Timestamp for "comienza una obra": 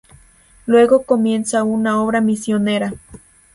1.03-2.21